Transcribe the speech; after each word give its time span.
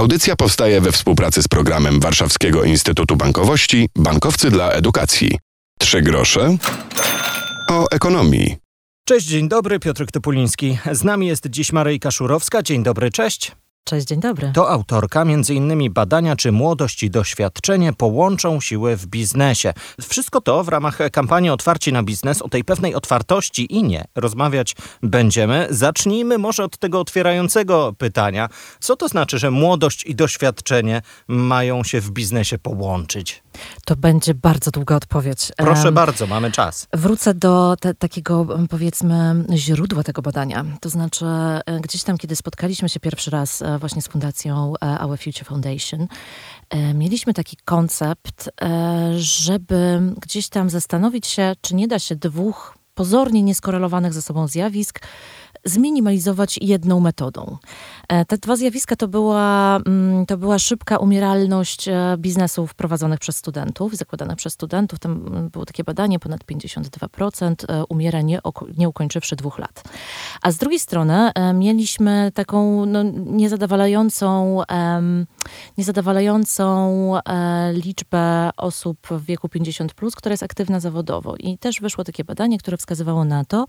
Audycja 0.00 0.36
powstaje 0.36 0.80
we 0.80 0.92
współpracy 0.92 1.42
z 1.42 1.48
programem 1.48 2.00
Warszawskiego 2.00 2.64
Instytutu 2.64 3.16
Bankowości 3.16 3.88
Bankowcy 3.96 4.50
dla 4.50 4.70
Edukacji. 4.70 5.38
Trzy 5.78 6.02
grosze 6.02 6.56
o 7.68 7.90
ekonomii. 7.90 8.56
Cześć, 9.04 9.26
dzień 9.26 9.48
dobry, 9.48 9.78
Piotr 9.78 10.06
Topuliński. 10.12 10.78
Z 10.92 11.04
nami 11.04 11.26
jest 11.26 11.46
dziś 11.50 11.72
Maryjka 11.72 12.10
Szurowska. 12.10 12.62
Dzień 12.62 12.82
dobry, 12.82 13.10
cześć. 13.10 13.52
Cześć, 13.90 14.06
dzień 14.06 14.20
dobry. 14.20 14.50
To 14.54 14.70
autorka 14.70 15.22
m.in. 15.22 15.92
badania, 15.92 16.36
czy 16.36 16.52
młodość 16.52 17.02
i 17.02 17.10
doświadczenie 17.10 17.92
połączą 17.92 18.60
siły 18.60 18.96
w 18.96 19.06
biznesie. 19.06 19.72
Wszystko 20.00 20.40
to 20.40 20.64
w 20.64 20.68
ramach 20.68 20.98
kampanii 21.12 21.50
Otwarci 21.50 21.92
na 21.92 22.02
biznes 22.02 22.42
o 22.42 22.48
tej 22.48 22.64
pewnej 22.64 22.94
otwartości 22.94 23.74
i 23.74 23.82
nie 23.82 24.04
rozmawiać 24.14 24.76
będziemy. 25.02 25.66
Zacznijmy 25.70 26.38
może 26.38 26.64
od 26.64 26.78
tego 26.78 27.00
otwierającego 27.00 27.92
pytania. 27.98 28.48
Co 28.80 28.96
to 28.96 29.08
znaczy, 29.08 29.38
że 29.38 29.50
młodość 29.50 30.04
i 30.04 30.14
doświadczenie 30.14 31.02
mają 31.28 31.84
się 31.84 32.00
w 32.00 32.10
biznesie 32.10 32.58
połączyć? 32.58 33.42
To 33.84 33.96
będzie 33.96 34.34
bardzo 34.34 34.70
długa 34.70 34.96
odpowiedź. 34.96 35.52
Proszę 35.56 35.84
um, 35.84 35.94
bardzo, 35.94 36.26
mamy 36.26 36.50
czas. 36.50 36.86
Wrócę 36.92 37.34
do 37.34 37.76
te, 37.80 37.94
takiego, 37.94 38.46
powiedzmy, 38.70 39.44
źródła 39.54 40.02
tego 40.02 40.22
badania. 40.22 40.64
To 40.80 40.88
znaczy, 40.88 41.26
e, 41.26 41.80
gdzieś 41.80 42.02
tam, 42.02 42.18
kiedy 42.18 42.36
spotkaliśmy 42.36 42.88
się 42.88 43.00
pierwszy 43.00 43.30
raz 43.30 43.62
e, 43.62 43.78
właśnie 43.78 44.02
z 44.02 44.08
fundacją 44.08 44.72
e, 44.82 45.00
Our 45.00 45.18
Future 45.18 45.44
Foundation, 45.44 46.06
mieliśmy 46.94 47.34
taki 47.34 47.56
koncept, 47.64 48.50
żeby 49.16 50.00
gdzieś 50.20 50.48
tam 50.48 50.70
zastanowić 50.70 51.26
się, 51.26 51.52
czy 51.60 51.74
nie 51.74 51.88
da 51.88 51.98
się 51.98 52.16
dwóch 52.16 52.74
pozornie 52.94 53.42
nieskorelowanych 53.42 54.12
ze 54.12 54.22
sobą 54.22 54.48
zjawisk 54.48 55.00
zminimalizować 55.64 56.58
jedną 56.62 57.00
metodą. 57.00 57.56
E, 58.08 58.24
te 58.24 58.38
dwa 58.38 58.56
zjawiska 58.56 58.96
to 58.96 59.08
była, 59.08 59.76
mm, 59.86 60.26
to 60.26 60.36
była 60.36 60.58
szybka 60.58 60.98
umieralność 60.98 61.88
e, 61.88 62.16
biznesów 62.18 62.74
prowadzonych 62.74 63.18
przez 63.18 63.36
studentów, 63.36 63.96
zakładanych 63.96 64.36
przez 64.36 64.52
studentów. 64.52 64.98
Tam 64.98 65.12
mm, 65.12 65.48
było 65.48 65.66
takie 65.66 65.84
badanie, 65.84 66.18
ponad 66.18 66.44
52% 66.44 67.54
e, 67.68 67.84
umiera 67.84 68.20
nie, 68.20 68.40
nie 68.78 68.88
ukończywszy 68.88 69.36
dwóch 69.36 69.58
lat. 69.58 69.82
A 70.42 70.50
z 70.50 70.56
drugiej 70.56 70.80
strony 70.80 71.30
mieliśmy 71.54 72.32
taką 72.34 72.86
no, 72.86 73.02
niezadowalającą, 73.26 74.60
niezadowalającą 75.78 77.14
liczbę 77.72 78.50
osób 78.56 78.98
w 79.10 79.24
wieku 79.24 79.48
50, 79.48 79.94
plus, 79.94 80.14
która 80.14 80.32
jest 80.32 80.42
aktywna 80.42 80.80
zawodowo. 80.80 81.36
I 81.36 81.58
też 81.58 81.80
wyszło 81.80 82.04
takie 82.04 82.24
badanie, 82.24 82.58
które 82.58 82.76
wskazywało 82.76 83.24
na 83.24 83.44
to, 83.44 83.66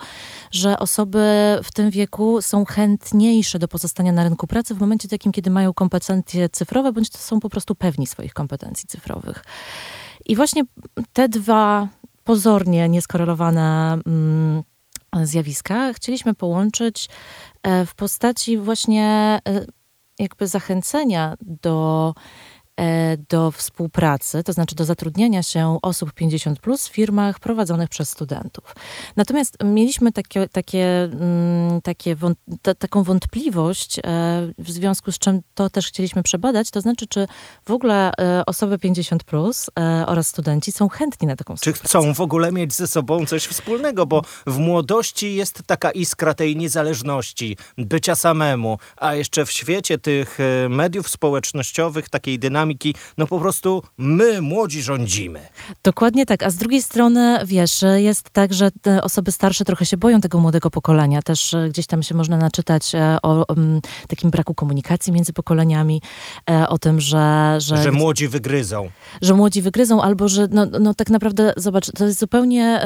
że 0.51 0.79
osoby 0.79 1.21
w 1.63 1.71
tym 1.71 1.80
wieku 1.89 2.41
są 2.41 2.65
chętniejsze 2.65 3.59
do 3.59 3.67
pozostania 3.67 4.11
na 4.11 4.23
rynku 4.23 4.47
pracy 4.47 4.75
w 4.75 4.79
momencie 4.79 5.07
takim, 5.07 5.31
kiedy 5.31 5.49
mają 5.49 5.73
kompetencje 5.73 6.49
cyfrowe, 6.49 6.91
bądź 6.91 7.17
są 7.17 7.39
po 7.39 7.49
prostu 7.49 7.75
pewni 7.75 8.07
swoich 8.07 8.33
kompetencji 8.33 8.87
cyfrowych. 8.87 9.43
I 10.25 10.35
właśnie 10.35 10.63
te 11.13 11.29
dwa 11.29 11.87
pozornie 12.23 12.89
nieskorelowane 12.89 13.97
mm, 14.05 14.63
zjawiska 15.23 15.93
chcieliśmy 15.93 16.33
połączyć 16.33 17.09
e, 17.63 17.85
w 17.85 17.95
postaci 17.95 18.57
właśnie 18.57 19.39
e, 19.47 19.65
jakby 20.19 20.47
zachęcenia 20.47 21.35
do 21.41 22.13
do 23.29 23.51
współpracy, 23.51 24.43
to 24.43 24.53
znaczy 24.53 24.75
do 24.75 24.85
zatrudniania 24.85 25.43
się 25.43 25.77
osób 25.81 26.13
50 26.13 26.59
plus 26.59 26.87
w 26.87 26.91
firmach 26.91 27.39
prowadzonych 27.39 27.89
przez 27.89 28.09
studentów. 28.09 28.75
Natomiast 29.15 29.57
mieliśmy 29.63 30.11
takie, 30.11 30.49
takie, 30.49 31.03
mm, 31.03 31.81
takie 31.81 32.15
taką 32.79 33.03
wątpliwość, 33.03 33.99
e, 33.99 34.01
w 34.57 34.71
związku 34.71 35.11
z 35.11 35.19
czym 35.19 35.41
to 35.53 35.69
też 35.69 35.87
chcieliśmy 35.87 36.23
przebadać, 36.23 36.71
to 36.71 36.81
znaczy, 36.81 37.07
czy 37.07 37.27
w 37.65 37.71
ogóle 37.71 38.11
e, 38.19 38.43
osoby 38.45 38.79
50 38.79 39.23
plus 39.23 39.69
oraz 40.05 40.27
studenci 40.27 40.71
są 40.71 40.89
chętni 40.89 41.27
na 41.27 41.35
taką 41.35 41.55
współpracę. 41.55 41.81
Czy 41.81 41.87
chcą 41.87 42.13
w 42.13 42.21
ogóle 42.21 42.51
mieć 42.51 42.73
ze 42.73 42.87
sobą 42.87 43.25
coś 43.25 43.45
wspólnego, 43.45 44.05
bo 44.05 44.21
w 44.47 44.57
młodości 44.57 45.35
jest 45.35 45.63
taka 45.65 45.91
iskra 45.91 46.33
tej 46.33 46.55
niezależności, 46.55 47.57
bycia 47.77 48.15
samemu, 48.15 48.77
a 48.97 49.13
jeszcze 49.13 49.45
w 49.45 49.51
świecie 49.51 49.97
tych 49.97 50.37
mediów 50.69 51.09
społecznościowych, 51.09 52.09
takiej 52.09 52.39
dynamiki, 52.39 52.70
no 53.17 53.27
po 53.27 53.39
prostu 53.39 53.83
my, 53.97 54.41
młodzi, 54.41 54.81
rządzimy. 54.81 55.39
Dokładnie 55.83 56.25
tak, 56.25 56.43
a 56.43 56.49
z 56.49 56.55
drugiej 56.55 56.81
strony, 56.81 57.39
wiesz, 57.45 57.85
jest 57.95 58.29
tak, 58.29 58.53
że 58.53 58.71
osoby 59.01 59.31
starsze 59.31 59.65
trochę 59.65 59.85
się 59.85 59.97
boją 59.97 60.21
tego 60.21 60.39
młodego 60.39 60.69
pokolenia. 60.69 61.21
Też 61.21 61.53
e, 61.53 61.69
gdzieś 61.69 61.87
tam 61.87 62.03
się 62.03 62.15
można 62.15 62.37
naczytać 62.37 62.95
e, 62.95 63.17
o, 63.23 63.47
o 63.47 63.55
takim 64.07 64.31
braku 64.31 64.53
komunikacji 64.53 65.13
między 65.13 65.33
pokoleniami, 65.33 66.01
e, 66.49 66.69
o 66.69 66.77
tym, 66.77 66.99
że... 66.99 67.55
Że, 67.59 67.83
że 67.83 67.91
młodzi 67.91 68.27
wygryzą. 68.27 68.89
Że 69.21 69.33
młodzi 69.33 69.61
wygryzą, 69.61 70.01
albo 70.01 70.27
że 70.27 70.47
no, 70.51 70.65
no 70.79 70.93
tak 70.93 71.09
naprawdę, 71.09 71.53
zobacz, 71.57 71.91
to 71.91 72.05
jest 72.05 72.19
zupełnie 72.19 72.85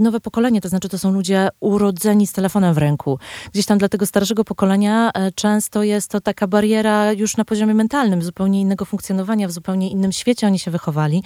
nowe 0.00 0.20
pokolenie, 0.20 0.60
to 0.60 0.68
znaczy 0.68 0.88
to 0.88 0.98
są 0.98 1.12
ludzie 1.12 1.48
urodzeni 1.60 2.26
z 2.26 2.32
telefonem 2.32 2.74
w 2.74 2.78
ręku. 2.78 3.18
Gdzieś 3.52 3.66
tam 3.66 3.78
dla 3.78 3.88
tego 3.88 4.06
starszego 4.06 4.44
pokolenia 4.44 5.10
często 5.34 5.82
jest 5.82 6.10
to 6.10 6.20
taka 6.20 6.46
bariera 6.46 7.12
już 7.12 7.36
na 7.36 7.44
poziomie 7.44 7.74
mentalnym, 7.74 8.22
zupełnie 8.22 8.60
innego 8.60 8.84
funkcjonowania 8.84 9.17
funkcjonowania 9.18 9.48
w 9.48 9.52
zupełnie 9.52 9.90
innym 9.90 10.12
świecie 10.12 10.46
oni 10.46 10.58
się 10.58 10.70
wychowali. 10.70 11.22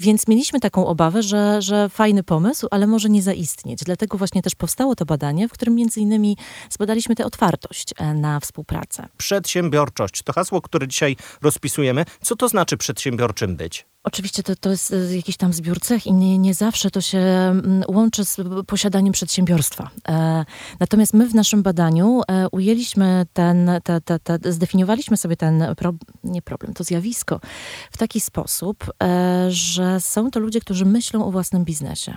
Więc 0.00 0.28
mieliśmy 0.28 0.60
taką 0.60 0.86
obawę, 0.86 1.22
że, 1.22 1.62
że 1.62 1.88
fajny 1.88 2.22
pomysł, 2.22 2.68
ale 2.70 2.86
może 2.86 3.08
nie 3.08 3.22
zaistnieć. 3.22 3.84
Dlatego 3.84 4.18
właśnie 4.18 4.42
też 4.42 4.54
powstało 4.54 4.94
to 4.94 5.04
badanie, 5.04 5.48
w 5.48 5.52
którym 5.52 5.74
między 5.74 6.00
innymi 6.00 6.36
zbadaliśmy 6.70 7.14
tę 7.14 7.24
otwartość 7.24 7.94
e, 7.98 8.14
na 8.14 8.40
współpracę. 8.40 9.08
Przedsiębiorczość 9.16 10.22
to 10.22 10.32
hasło, 10.32 10.60
które 10.60 10.88
dzisiaj 10.88 11.16
rozpisujemy. 11.42 12.04
Co 12.22 12.36
to 12.36 12.48
znaczy 12.48 12.76
przedsiębiorczym 12.76 13.56
być? 13.56 13.86
Oczywiście 14.04 14.42
to, 14.42 14.56
to 14.56 14.70
jest 14.70 14.92
e, 14.92 15.16
jakiś 15.16 15.36
tam 15.36 15.52
zbiór 15.52 15.80
cech 15.80 16.06
i 16.06 16.12
nie, 16.12 16.38
nie 16.38 16.54
zawsze 16.54 16.90
to 16.90 17.00
się 17.00 17.24
łączy 17.88 18.24
z 18.24 18.40
posiadaniem 18.66 19.12
przedsiębiorstwa. 19.12 19.90
E, 20.08 20.44
natomiast 20.80 21.14
my 21.14 21.26
w 21.26 21.34
naszym 21.34 21.62
badaniu 21.62 22.22
e, 22.28 22.48
ujęliśmy 22.48 23.26
ten, 23.32 23.70
te, 23.84 24.00
te, 24.00 24.18
te, 24.18 24.52
zdefiniowaliśmy 24.52 25.16
sobie 25.16 25.36
ten, 25.36 25.64
pro, 25.76 25.92
nie 26.24 26.42
problem, 26.42 26.74
to 26.74 26.84
zjawisko 26.84 27.13
w 27.90 27.96
taki 27.98 28.20
sposób, 28.20 28.92
e, 29.02 29.46
że 29.50 30.00
są 30.00 30.30
to 30.30 30.40
ludzie, 30.40 30.60
którzy 30.60 30.84
myślą 30.84 31.26
o 31.26 31.30
własnym 31.30 31.64
biznesie. 31.64 32.16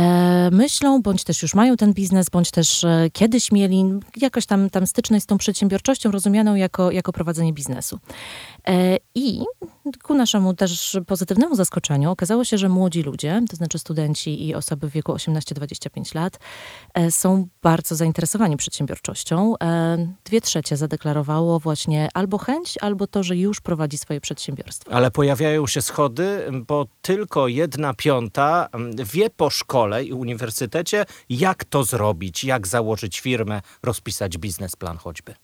E, 0.00 0.50
myślą, 0.52 1.02
bądź 1.02 1.24
też 1.24 1.42
już 1.42 1.54
mają 1.54 1.76
ten 1.76 1.92
biznes, 1.92 2.30
bądź 2.30 2.50
też 2.50 2.84
e, 2.84 3.08
kiedyś 3.12 3.52
mieli 3.52 3.84
jakoś 4.16 4.46
tam, 4.46 4.70
tam 4.70 4.86
styczność 4.86 5.24
z 5.24 5.26
tą 5.26 5.38
przedsiębiorczością 5.38 6.10
rozumianą 6.10 6.54
jako, 6.54 6.90
jako 6.90 7.12
prowadzenie 7.12 7.52
biznesu. 7.52 7.98
E, 8.68 8.96
I 9.14 9.40
ku 10.02 10.14
naszemu 10.14 10.54
też 10.54 10.98
pozytywnemu 11.06 11.54
zaskoczeniu 11.54 12.10
okazało 12.10 12.44
się, 12.44 12.58
że 12.58 12.68
młodzi 12.68 13.02
ludzie, 13.02 13.42
to 13.50 13.56
znaczy 13.56 13.78
studenci 13.78 14.46
i 14.46 14.54
osoby 14.54 14.90
w 14.90 14.92
wieku 14.92 15.12
18-25 15.12 16.14
lat, 16.14 16.38
są 17.10 17.46
bardzo 17.62 17.96
zainteresowani 17.96 18.56
przedsiębiorczością. 18.56 19.54
Dwie 20.24 20.40
trzecie 20.40 20.76
zadeklarowało 20.76 21.58
właśnie 21.58 22.08
albo 22.14 22.38
chęć, 22.38 22.78
albo 22.80 23.06
to, 23.06 23.22
że 23.22 23.36
już 23.36 23.60
prowadzi 23.60 23.98
swoje 23.98 24.20
przedsiębiorstwo. 24.20 24.92
Ale 24.92 25.10
pojawiają 25.10 25.66
się 25.66 25.82
schody, 25.82 26.44
bo 26.66 26.86
tylko 27.02 27.48
jedna 27.48 27.94
piąta 27.94 28.68
wie 29.12 29.30
po 29.30 29.50
szkole, 29.50 29.89
szkole 29.90 30.04
i 30.04 30.12
uniwersytecie, 30.12 31.04
jak 31.28 31.64
to 31.64 31.84
zrobić, 31.84 32.44
jak 32.44 32.66
założyć 32.66 33.20
firmę, 33.20 33.62
rozpisać 33.82 34.38
biznesplan 34.38 34.96
choćby. 34.96 35.34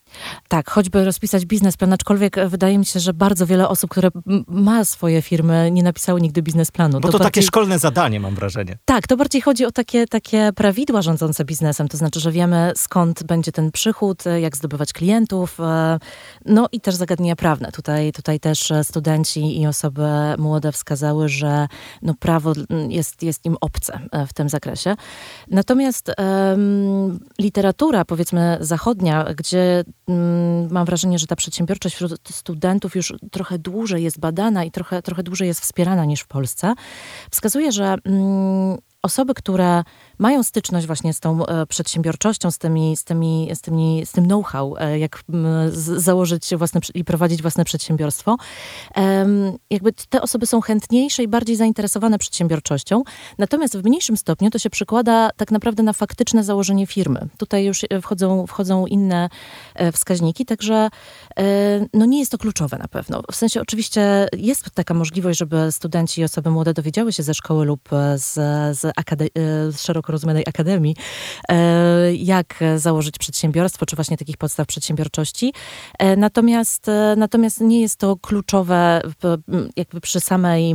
Tak, 0.48 0.70
choćby 0.70 1.04
rozpisać 1.04 1.46
biznesplan, 1.46 1.92
aczkolwiek 1.92 2.36
wydaje 2.48 2.78
mi 2.78 2.86
się, 2.86 3.00
że 3.00 3.12
bardzo 3.12 3.46
wiele 3.46 3.68
osób, 3.68 3.90
które 3.90 4.08
ma 4.48 4.84
swoje 4.84 5.22
firmy, 5.22 5.70
nie 5.72 5.82
napisały 5.82 6.20
nigdy 6.20 6.42
biznesplanu. 6.42 7.00
Bo 7.00 7.00
to, 7.00 7.12
to 7.12 7.18
bardziej... 7.18 7.24
takie 7.24 7.46
szkolne 7.46 7.78
zadanie, 7.78 8.20
mam 8.20 8.34
wrażenie. 8.34 8.78
Tak, 8.84 9.06
to 9.06 9.16
bardziej 9.16 9.40
chodzi 9.40 9.64
o 9.64 9.72
takie, 9.72 10.06
takie 10.06 10.50
prawidła 10.56 11.02
rządzące 11.02 11.44
biznesem, 11.44 11.88
to 11.88 11.96
znaczy, 11.96 12.20
że 12.20 12.32
wiemy 12.32 12.72
skąd 12.76 13.22
będzie 13.22 13.52
ten 13.52 13.72
przychód, 13.72 14.24
jak 14.40 14.56
zdobywać 14.56 14.92
klientów, 14.92 15.60
e, 15.60 15.98
no 16.44 16.68
i 16.72 16.80
też 16.80 16.94
zagadnienia 16.94 17.36
prawne. 17.36 17.72
Tutaj, 17.72 18.12
tutaj 18.12 18.40
też 18.40 18.72
studenci 18.82 19.60
i 19.60 19.66
osoby 19.66 20.02
młode 20.38 20.72
wskazały, 20.72 21.28
że 21.28 21.68
no 22.02 22.14
prawo 22.14 22.52
jest, 22.88 23.22
jest 23.22 23.44
im 23.44 23.56
obce 23.60 24.00
e, 24.12 24.26
w 24.26 24.32
tym 24.32 24.48
zakresie. 24.48 24.96
Natomiast 25.50 26.12
um, 26.18 27.18
literatura, 27.38 28.04
powiedzmy 28.04 28.58
zachodnia, 28.60 29.24
gdzie 29.36 29.84
mam 30.70 30.86
wrażenie, 30.86 31.18
że 31.18 31.26
ta 31.26 31.36
przedsiębiorczość 31.36 31.94
wśród 31.94 32.28
studentów 32.30 32.96
już 32.96 33.14
trochę 33.32 33.58
dłużej 33.58 34.02
jest 34.02 34.20
badana 34.20 34.64
i 34.64 34.70
trochę, 34.70 35.02
trochę 35.02 35.22
dłużej 35.22 35.48
jest 35.48 35.60
wspierana 35.60 36.04
niż 36.04 36.20
w 36.20 36.26
Polsce, 36.28 36.74
wskazuje, 37.30 37.72
że 37.72 37.96
mm, 38.04 38.78
osoby, 39.02 39.34
które 39.34 39.82
mają 40.18 40.42
styczność 40.42 40.86
właśnie 40.86 41.14
z 41.14 41.20
tą 41.20 41.46
e, 41.46 41.66
przedsiębiorczością, 41.66 42.50
z, 42.50 42.58
tymi, 42.58 42.96
z, 42.96 43.04
tymi, 43.04 43.50
z, 43.54 43.60
tymi, 43.60 44.06
z 44.06 44.12
tym 44.12 44.24
know-how, 44.24 44.76
e, 44.78 44.98
jak 44.98 45.22
założyć 45.96 46.54
własne 46.56 46.80
i 46.94 47.04
prowadzić 47.04 47.42
własne 47.42 47.64
przedsiębiorstwo. 47.64 48.36
Jakby 49.70 49.92
te 49.92 50.22
osoby 50.22 50.46
są 50.46 50.60
chętniejsze 50.60 51.22
i 51.22 51.28
bardziej 51.28 51.56
zainteresowane 51.56 52.18
przedsiębiorczością, 52.18 53.02
natomiast 53.38 53.78
w 53.78 53.84
mniejszym 53.84 54.16
stopniu 54.16 54.50
to 54.50 54.58
się 54.58 54.70
przykłada 54.70 55.30
tak 55.36 55.50
naprawdę 55.50 55.82
na 55.82 55.92
faktyczne 55.92 56.44
założenie 56.44 56.86
firmy. 56.86 57.28
Tutaj 57.38 57.64
już 57.64 57.84
wchodzą, 58.02 58.46
wchodzą 58.46 58.86
inne 58.86 59.28
wskaźniki, 59.92 60.46
także 60.46 60.88
no 61.94 62.04
nie 62.06 62.18
jest 62.18 62.32
to 62.32 62.38
kluczowe 62.38 62.78
na 62.78 62.88
pewno. 62.88 63.22
W 63.32 63.36
sensie 63.36 63.60
oczywiście 63.60 64.28
jest 64.36 64.70
taka 64.70 64.94
możliwość, 64.94 65.38
żeby 65.38 65.72
studenci 65.72 66.20
i 66.20 66.24
osoby 66.24 66.50
młode 66.50 66.74
dowiedziały 66.74 67.12
się 67.12 67.22
ze 67.22 67.34
szkoły 67.34 67.64
lub 67.64 67.88
z, 68.16 68.32
z, 68.78 68.82
akade- 69.00 69.30
z 69.70 69.80
szeroko 69.80 70.05
rozumianej 70.12 70.44
akademii, 70.46 70.96
e, 71.48 72.14
jak 72.14 72.64
założyć 72.76 73.18
przedsiębiorstwo, 73.18 73.86
czy 73.86 73.96
właśnie 73.96 74.16
takich 74.16 74.36
podstaw 74.36 74.66
przedsiębiorczości. 74.66 75.52
E, 75.98 76.16
natomiast, 76.16 76.88
e, 76.88 77.14
natomiast 77.16 77.60
nie 77.60 77.80
jest 77.80 77.96
to 77.96 78.16
kluczowe 78.16 79.02
jakby 79.76 80.00
przy 80.00 80.20
samej, 80.20 80.74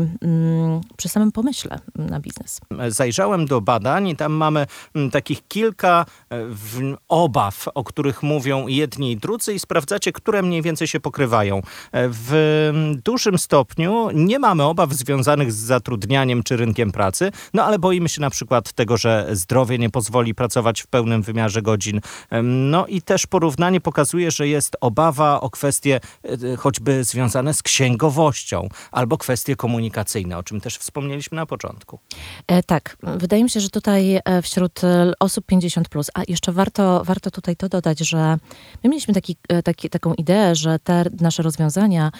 przy 0.97 1.09
samym 1.09 1.31
pomyśle 1.31 1.79
na 1.95 2.19
biznes. 2.19 2.59
Zajrzałem 2.87 3.45
do 3.45 3.61
badań 3.61 4.07
i 4.07 4.15
tam 4.15 4.33
mamy 4.33 4.67
takich 5.11 5.47
kilka 5.47 6.05
obaw, 7.09 7.67
o 7.75 7.83
których 7.83 8.23
mówią 8.23 8.67
jedni 8.67 9.11
i 9.11 9.17
drudzy 9.17 9.53
i 9.53 9.59
sprawdzacie, 9.59 10.11
które 10.11 10.41
mniej 10.41 10.61
więcej 10.61 10.87
się 10.87 10.99
pokrywają. 10.99 11.61
W 11.93 12.71
dużym 13.05 13.37
stopniu 13.37 14.09
nie 14.13 14.39
mamy 14.39 14.63
obaw 14.63 14.93
związanych 14.93 15.51
z 15.51 15.55
zatrudnianiem 15.55 16.43
czy 16.43 16.57
rynkiem 16.57 16.91
pracy, 16.91 17.31
no 17.53 17.63
ale 17.63 17.79
boimy 17.79 18.09
się 18.09 18.21
na 18.21 18.29
przykład 18.29 18.73
tego, 18.73 18.97
że 18.97 19.20
zdrowie 19.31 19.77
nie 19.77 19.89
pozwoli 19.89 20.35
pracować 20.35 20.81
w 20.81 20.87
pełnym 20.87 21.21
wymiarze 21.21 21.61
godzin. 21.61 22.01
No 22.43 22.87
i 22.87 23.01
też 23.01 23.27
porównanie 23.27 23.81
pokazuje, 23.81 24.31
że 24.31 24.47
jest 24.47 24.77
obawa 24.81 25.41
o 25.41 25.49
kwestie 25.49 25.99
e, 26.23 26.55
choćby 26.55 27.03
związane 27.03 27.53
z 27.53 27.63
księgowością 27.63 28.69
albo 28.91 29.17
kwestie 29.17 29.55
komunikacyjne, 29.55 30.37
o 30.37 30.43
czym 30.43 30.61
też 30.61 30.77
wspomnieliśmy 30.77 31.35
na 31.35 31.45
początku. 31.45 31.99
E, 32.47 32.63
tak, 32.63 32.97
wydaje 33.03 33.43
mi 33.43 33.49
się, 33.49 33.59
że 33.59 33.69
tutaj 33.69 34.19
e, 34.25 34.41
wśród 34.41 34.81
osób 35.19 35.45
50, 35.45 35.89
plus, 35.89 36.11
a 36.13 36.21
jeszcze 36.27 36.51
warto, 36.51 37.03
warto 37.05 37.31
tutaj 37.31 37.55
to 37.55 37.69
dodać, 37.69 37.99
że 37.99 38.37
my 38.83 38.89
mieliśmy 38.89 39.13
taki, 39.13 39.35
taki, 39.63 39.89
taką 39.89 40.13
ideę, 40.13 40.55
że 40.55 40.79
te 40.79 41.05
nasze 41.19 41.43
rozwiązania 41.43 42.11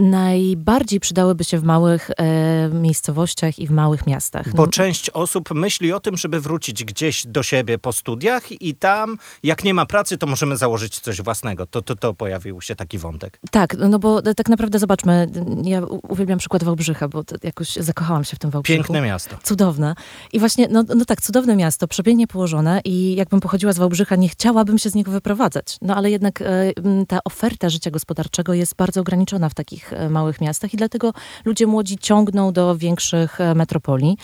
najbardziej 0.00 1.00
przydałyby 1.00 1.44
się 1.44 1.58
w 1.58 1.64
małych 1.64 2.10
e, 2.10 2.68
miejscowościach 2.68 3.58
i 3.58 3.66
w 3.66 3.70
małych 3.70 4.06
miastach. 4.06 4.54
Bo 4.54 4.66
część 4.66 5.10
osób 5.10 5.54
myśli 5.54 5.92
o 5.92 6.00
tym, 6.00 6.16
żeby 6.16 6.40
wrócić 6.40 6.84
gdzieś 6.84 7.26
do 7.26 7.42
siebie 7.42 7.78
po 7.78 7.92
studiach 7.92 8.62
i 8.62 8.74
tam, 8.74 9.18
jak 9.42 9.64
nie 9.64 9.74
ma 9.74 9.86
pracy, 9.86 10.18
to 10.18 10.26
możemy 10.26 10.56
założyć 10.56 11.00
coś 11.00 11.22
własnego. 11.22 11.66
To, 11.66 11.82
to, 11.82 11.96
to 11.96 12.14
pojawił 12.14 12.60
się 12.60 12.76
taki 12.76 12.98
wątek. 12.98 13.38
Tak, 13.50 13.76
no 13.78 13.98
bo 13.98 14.22
tak 14.22 14.48
naprawdę 14.48 14.78
zobaczmy, 14.78 15.30
ja 15.64 15.82
uwielbiam 16.08 16.38
przykład 16.38 16.64
Wałbrzycha, 16.64 17.08
bo 17.08 17.22
jakoś 17.42 17.74
zakochałam 17.74 18.24
się 18.24 18.36
w 18.36 18.38
tym 18.38 18.50
Wałbrzychu. 18.50 18.76
Piękne 18.76 19.00
miasto. 19.00 19.36
Cudowne. 19.42 19.94
I 20.32 20.38
właśnie, 20.38 20.68
no, 20.70 20.84
no 20.96 21.04
tak, 21.04 21.20
cudowne 21.20 21.56
miasto, 21.56 21.88
przepięknie 21.88 22.26
położone 22.26 22.80
i 22.84 23.14
jakbym 23.14 23.40
pochodziła 23.40 23.72
z 23.72 23.78
Wałbrzycha, 23.78 24.16
nie 24.16 24.28
chciałabym 24.28 24.78
się 24.78 24.90
z 24.90 24.94
niego 24.94 25.10
wyprowadzać. 25.10 25.76
No 25.82 25.96
ale 25.96 26.10
jednak 26.10 26.42
e, 26.42 26.72
ta 27.08 27.18
oferta 27.24 27.70
życia 27.70 27.90
gospodarczego 27.90 28.54
jest 28.54 28.76
bardzo 28.76 29.00
ograniczona 29.00 29.48
w 29.48 29.54
takich 29.54 29.83
takich 29.84 29.92
e, 29.92 30.10
małych 30.10 30.40
miastach 30.40 30.74
i 30.74 30.76
dlatego 30.76 31.12
ludzie 31.44 31.66
młodzi 31.66 31.98
ciągną 31.98 32.52
do 32.52 32.76
większych 32.76 33.40
e, 33.40 33.54
metropolii. 33.54 34.16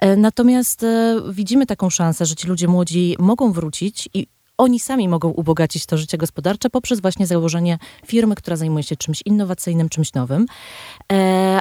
E, 0.00 0.16
natomiast 0.16 0.86
widzimy 1.30 1.66
taką 1.66 1.90
szansę, 1.90 2.26
że 2.26 2.36
ci 2.36 2.48
ludzie 2.48 2.68
młodzi 2.68 3.16
mogą 3.18 3.52
wrócić 3.52 4.08
i 4.14 4.26
oni 4.58 4.80
sami 4.80 5.08
mogą 5.08 5.28
ubogacić 5.28 5.86
to 5.86 5.98
życie 5.98 6.18
gospodarcze 6.18 6.70
poprzez 6.70 7.00
właśnie 7.00 7.26
założenie 7.26 7.78
firmy, 8.06 8.34
która 8.34 8.56
zajmuje 8.56 8.82
się 8.82 8.96
czymś 8.96 9.22
innowacyjnym, 9.24 9.88
czymś 9.88 10.14
nowym. 10.14 10.46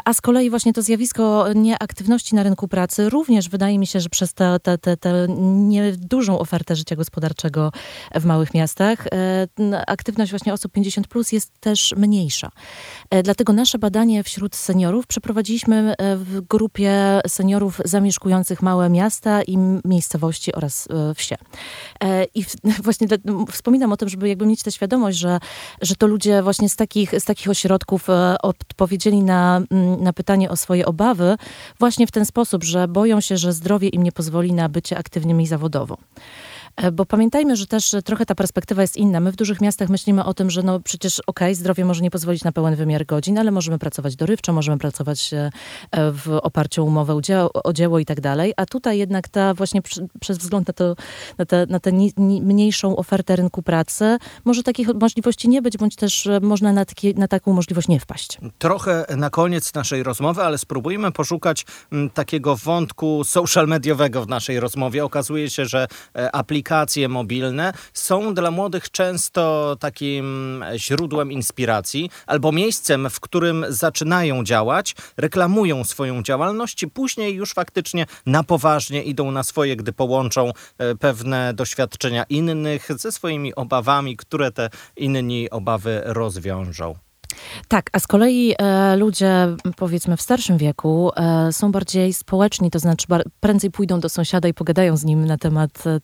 A 0.06 0.14
z 0.14 0.22
kolei 0.22 0.50
właśnie 0.50 0.74
to 0.74 0.82
zjawisko 0.82 1.46
nieaktywności 1.56 2.36
na 2.36 2.44
rynku 2.44 2.68
pracy 2.68 3.10
również 3.10 3.50
wydaje 3.50 3.80
mi 3.80 3.88
się, 3.88 4.00
że 4.00 4.10
przez 4.10 4.34
tę 4.34 4.60
niedużą 5.68 6.40
ofertę 6.40 6.76
życia 6.76 6.96
gospodarczego 6.96 7.72
w 8.16 8.26
małych 8.26 8.54
miastach 8.54 9.08
aktywność 9.88 10.32
właśnie 10.32 10.54
osób 10.54 10.72
50 10.72 11.08
plus 11.08 11.32
jest 11.32 11.60
też 11.60 11.94
mniejsza. 11.98 12.52
E, 13.10 13.24
dlatego 13.24 13.54
nasze 13.54 13.80
badanie 13.80 14.24
wśród 14.24 14.56
seniorów 14.56 15.08
przeprowadziliśmy 15.08 15.96
w 16.16 16.42
grupie 16.50 17.22
seniorów 17.28 17.82
zamieszkujących 17.86 18.62
małe 18.62 18.90
miasta 18.90 19.44
i 19.44 19.58
miejscowości 19.86 20.54
oraz 20.54 20.88
wsie. 21.16 21.36
I 22.36 22.46
właśnie 22.84 23.08
wspominam 23.52 23.92
o 23.92 23.98
tym, 23.98 24.10
żeby 24.10 24.30
jakby 24.30 24.46
mieć 24.46 24.64
tę 24.64 24.72
świadomość, 24.72 25.18
że, 25.18 25.40
że 25.82 25.96
to 25.96 26.08
ludzie 26.08 26.44
właśnie 26.44 26.70
z 26.70 26.76
takich, 26.76 27.12
z 27.20 27.24
takich 27.24 27.50
ośrodków 27.50 28.10
e, 28.10 28.36
odpowiedzieli 28.42 29.24
na, 29.24 29.62
na 30.00 30.14
pytanie 30.14 30.50
o 30.50 30.56
swoje 30.56 30.86
obawy 30.86 31.38
właśnie 31.80 32.08
w 32.08 32.12
ten 32.12 32.26
sposób, 32.26 32.64
że 32.64 32.88
boją 32.88 33.22
się, 33.22 33.38
że 33.38 33.54
zdrowie 33.54 33.90
im 33.90 34.04
nie 34.04 34.12
pozwoli 34.12 34.54
na 34.54 34.70
bycie 34.70 34.98
aktywnymi 34.98 35.48
zawodowo. 35.48 35.98
E, 36.80 36.92
bo 36.92 37.06
pamiętajmy, 37.06 37.56
że 37.56 37.68
też 37.68 37.96
trochę 38.06 38.26
ta 38.26 38.36
perspektywa 38.36 38.82
jest 38.82 38.98
inna. 38.98 39.20
My 39.20 39.32
w 39.32 39.36
dużych 39.36 39.62
miastach 39.62 39.90
myślimy 39.90 40.26
o 40.26 40.34
tym, 40.34 40.50
że 40.50 40.64
no 40.64 40.80
przecież 40.80 41.20
okej, 41.20 41.48
okay, 41.48 41.56
zdrowie 41.56 41.86
może 41.86 42.02
nie 42.02 42.12
pozwolić 42.12 42.44
na 42.44 42.52
pełen 42.52 42.76
wymiar 42.76 43.06
godzin, 43.06 43.38
ale 43.38 43.52
możemy 43.52 43.80
pracować 43.80 44.16
dorywczo, 44.16 44.54
możemy 44.54 44.78
pracować 44.78 45.34
e, 45.34 45.52
w 45.92 46.40
oparciu 46.42 46.82
o 46.82 46.86
umowę 46.86 47.20
o 47.64 47.74
dzieło, 47.74 48.00
i 48.00 48.06
tak 48.06 48.22
dalej. 48.22 48.54
A 48.58 48.66
tutaj 48.66 48.98
jednak 48.98 49.28
ta 49.28 49.54
właśnie 49.54 49.82
przez 50.20 50.38
wzgląd 50.38 50.68
na, 50.68 50.74
to, 50.74 50.96
na, 51.38 51.46
na 51.70 51.80
tę 51.80 51.92
mniejszą 52.18 52.96
ofertę 52.96 53.36
rynku 53.36 53.62
pracy 53.62 54.18
może 54.46 54.64
takich 54.64 54.88
możliwości 54.88 55.50
nie 55.50 55.62
być, 55.62 55.78
bądź 55.78 55.96
też 55.96 56.28
e, 56.28 56.40
można 56.40 56.74
na, 56.74 56.86
taki, 56.86 57.16
na 57.16 57.28
taką 57.28 57.54
możliwość 57.54 57.88
nie 57.88 58.00
wpaść. 58.00 58.38
Trochę 58.58 59.06
na 59.18 59.30
koniec 59.30 59.74
naszej 59.74 60.04
rozmowy, 60.04 60.42
ale 60.42 60.58
spróbujmy 60.58 61.12
poszukać 61.12 61.66
m, 61.92 62.10
takiego 62.10 62.56
wątku 62.56 63.24
social 63.24 63.68
mediowego 63.68 64.26
w 64.26 64.28
naszej 64.28 64.60
rozmowie. 64.60 65.06
Okazuje 65.06 65.50
się, 65.50 65.66
że 65.66 65.88
aplikacja 66.34 66.69
aplikacje 66.70 67.10
mobilne 67.10 67.74
są 67.94 68.34
dla 68.34 68.52
młodych 68.52 68.92
często 68.92 69.76
takim 69.80 70.64
źródłem 70.76 71.32
inspiracji 71.32 72.10
albo 72.28 72.52
miejscem, 72.52 73.10
w 73.10 73.20
którym 73.20 73.66
zaczynają 73.70 74.44
działać, 74.44 74.96
reklamują 75.18 75.84
swoją 75.84 76.24
działalność 76.24 76.84
i 76.84 76.88
później 76.88 77.36
już 77.36 77.54
faktycznie 77.54 78.06
na 78.26 78.44
poważnie 78.44 79.04
idą 79.04 79.32
na 79.32 79.44
swoje, 79.44 79.76
gdy 79.76 79.94
połączą 79.94 80.52
e, 80.78 80.96
pewne 80.96 81.54
doświadczenia 81.54 82.24
innych 82.30 82.88
ze 82.98 83.12
swoimi 83.12 83.56
obawami, 83.56 84.18
które 84.18 84.52
te 84.52 84.70
inni 84.96 85.50
obawy 85.50 86.02
rozwiążą. 86.06 86.96
Tak, 87.68 87.90
a 87.94 88.00
z 88.00 88.08
kolei 88.08 88.56
e, 88.60 88.96
ludzie, 88.96 89.56
powiedzmy 89.76 90.18
w 90.18 90.22
starszym 90.22 90.58
wieku, 90.58 91.12
e, 91.16 91.54
są 91.54 91.72
bardziej 91.72 92.14
społeczni, 92.14 92.72
to 92.72 92.80
znaczy 92.80 93.08
prędzej 93.40 93.72
pójdą 93.72 94.00
do 94.00 94.10
sąsiada 94.10 94.48
i 94.48 94.54
pogadają 94.54 94.98
z 94.98 95.06
nim 95.06 95.26
na 95.26 95.38
temat 95.38 95.88
e, 95.88 96.00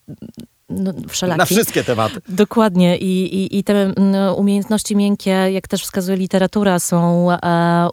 no, 0.70 0.94
wszelaki. 1.08 1.40
Na 1.40 1.46
wszystkie 1.46 1.84
tematy. 1.84 2.22
Dokładnie. 2.30 2.98
I, 2.98 3.36
i, 3.36 3.58
i 3.58 3.64
te 3.64 3.94
no, 3.98 4.34
umiejętności 4.34 4.96
miękkie, 4.96 5.30
jak 5.30 5.68
też 5.68 5.84
wskazuje 5.84 6.18
literatura, 6.18 6.80
są 6.80 7.32
e, 7.32 7.38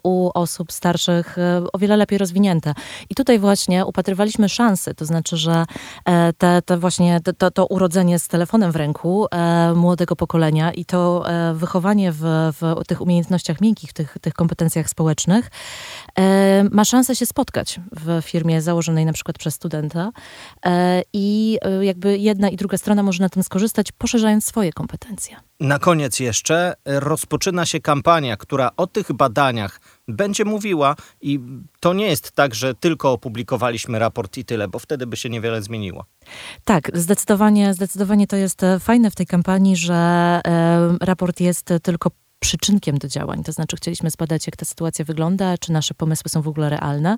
u 0.03 0.31
osób 0.33 0.71
starszych 0.71 1.37
e, 1.37 1.61
o 1.73 1.77
wiele 1.77 1.97
lepiej 1.97 2.17
rozwinięte. 2.17 2.73
I 3.09 3.15
tutaj 3.15 3.39
właśnie 3.39 3.85
upatrywaliśmy 3.85 4.49
szansy, 4.49 4.93
to 4.93 5.05
znaczy, 5.05 5.37
że 5.37 5.65
e, 6.05 6.33
te, 6.33 6.61
te 6.61 6.77
właśnie 6.77 7.19
to, 7.37 7.51
to 7.51 7.65
urodzenie 7.65 8.19
z 8.19 8.27
telefonem 8.27 8.71
w 8.71 8.75
ręku 8.75 9.27
młodego 9.75 10.15
pokolenia 10.15 10.71
i 10.71 10.85
to 10.85 11.25
wychowanie 11.53 12.11
w, 12.11 12.21
w 12.59 12.87
tych 12.87 13.01
umiejętnościach 13.01 13.61
miękkich, 13.61 13.89
w 13.89 13.93
tych, 13.93 14.17
tych 14.21 14.33
kompetencjach 14.33 14.89
społecznych 14.89 15.51
ma 16.71 16.85
szansę 16.85 17.15
się 17.15 17.25
spotkać 17.25 17.79
w 17.91 18.21
firmie 18.21 18.61
założonej 18.61 19.05
na 19.05 19.13
przykład 19.13 19.37
przez 19.37 19.53
studenta 19.53 20.11
i 21.13 21.59
jakby 21.81 22.17
jedna 22.17 22.49
i 22.49 22.57
druga 22.57 22.62
strona 22.77 23.03
może 23.03 23.23
na 23.23 23.29
tym 23.29 23.43
skorzystać, 23.43 23.91
poszerzając 23.91 24.45
swoje 24.45 24.73
kompetencje. 24.73 25.37
Na 25.59 25.79
koniec 25.79 26.19
jeszcze 26.19 26.73
rozpoczyna 26.85 27.65
się 27.65 27.79
kampania, 27.79 28.37
która 28.37 28.71
o 28.77 28.87
tych 28.87 29.13
badaniach 29.13 29.81
będzie 30.07 30.45
mówiła 30.45 30.95
i 31.21 31.39
to 31.79 31.93
nie 31.93 32.07
jest 32.07 32.31
tak, 32.31 32.55
że 32.55 32.75
tylko 32.75 33.11
opublikowaliśmy 33.11 33.99
raport 33.99 34.37
i 34.37 34.45
tyle, 34.45 34.67
bo 34.67 34.79
wtedy 34.79 35.07
by 35.07 35.17
się 35.17 35.29
niewiele 35.29 35.61
zmieniło. 35.61 36.05
Tak, 36.65 36.91
zdecydowanie, 36.93 37.73
zdecydowanie 37.73 38.27
to 38.27 38.35
jest 38.35 38.61
fajne 38.79 39.11
w 39.11 39.15
tej 39.15 39.25
kampanii, 39.25 39.75
że 39.75 39.93
e, 39.95 40.97
raport 41.01 41.39
jest 41.39 41.69
tylko 41.83 42.11
przyczynkiem 42.43 42.97
do 42.97 43.07
działań. 43.07 43.43
To 43.43 43.51
znaczy, 43.51 43.75
chcieliśmy 43.75 44.09
zbadać, 44.09 44.47
jak 44.47 44.55
ta 44.55 44.65
sytuacja 44.65 45.05
wygląda, 45.05 45.57
czy 45.57 45.71
nasze 45.71 45.93
pomysły 45.93 46.29
są 46.29 46.41
w 46.41 46.47
ogóle 46.47 46.69
realne, 46.69 47.17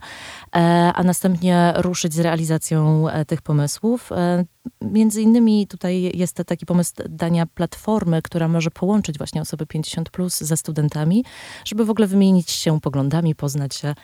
e, 0.56 0.60
a 0.96 1.04
następnie 1.04 1.74
ruszyć 1.76 2.14
z 2.14 2.20
realizacją 2.20 3.10
e, 3.10 3.26
tych 3.26 3.42
pomysłów. 3.42 4.12
E, 4.12 4.46
między 4.82 5.22
innymi 5.22 5.68
tutaj 5.68 6.12
jest 6.18 6.36
taki 6.36 6.66
pomysł 6.66 6.94
dania 7.10 7.46
platformy, 7.46 8.22
która 8.22 8.48
może 8.48 8.72
połączyć 8.72 9.18
właśnie 9.18 9.42
osoby 9.42 9.66
50 9.66 10.10
plus 10.10 10.42
ze 10.42 10.58
studentami, 10.58 11.26
żeby 11.66 11.86
w 11.86 11.90
ogóle 11.90 12.08
wymienić 12.08 12.52
się 12.52 12.82
poglądami, 12.82 13.36
poznać 13.36 13.76
się. 13.76 13.96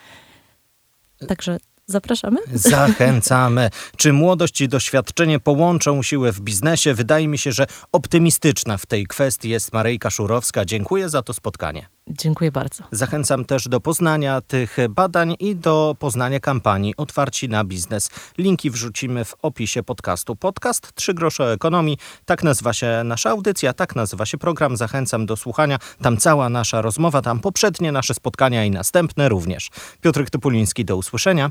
Także 1.28 1.58
Zapraszamy. 1.92 2.40
Zachęcamy. 2.54 3.70
Czy 3.96 4.12
młodość 4.12 4.60
i 4.60 4.68
doświadczenie 4.68 5.40
połączą 5.40 6.02
siłę 6.02 6.32
w 6.32 6.40
biznesie? 6.40 6.94
Wydaje 6.94 7.28
mi 7.28 7.38
się, 7.38 7.52
że 7.52 7.66
optymistyczna 7.92 8.78
w 8.78 8.86
tej 8.86 9.06
kwestii 9.06 9.48
jest 9.48 9.72
Maryjka 9.72 10.10
Szurowska. 10.10 10.64
Dziękuję 10.64 11.08
za 11.08 11.22
to 11.22 11.32
spotkanie. 11.32 11.86
Dziękuję 12.08 12.52
bardzo. 12.52 12.84
Zachęcam 12.92 13.44
też 13.44 13.68
do 13.68 13.80
poznania 13.80 14.40
tych 14.40 14.76
badań 14.90 15.36
i 15.40 15.56
do 15.56 15.96
poznania 15.98 16.40
kampanii 16.40 16.96
Otwarci 16.96 17.48
na 17.48 17.64
biznes. 17.64 18.10
Linki 18.38 18.70
wrzucimy 18.70 19.24
w 19.24 19.34
opisie 19.42 19.82
podcastu. 19.82 20.36
Podcast 20.36 20.94
Trzy 20.94 21.14
grosze 21.14 21.44
o 21.44 21.52
ekonomii. 21.52 21.98
Tak 22.24 22.42
nazywa 22.42 22.72
się 22.72 23.02
nasza 23.04 23.30
audycja, 23.30 23.72
tak 23.72 23.96
nazywa 23.96 24.26
się 24.26 24.38
program. 24.38 24.76
Zachęcam 24.76 25.26
do 25.26 25.36
słuchania. 25.36 25.78
Tam 26.02 26.16
cała 26.16 26.48
nasza 26.48 26.82
rozmowa, 26.82 27.22
tam 27.22 27.40
poprzednie 27.40 27.92
nasze 27.92 28.14
spotkania 28.14 28.64
i 28.64 28.70
następne 28.70 29.28
również. 29.28 29.70
Piotr 30.00 30.30
Topuliński, 30.30 30.84
do 30.84 30.96
usłyszenia. 30.96 31.50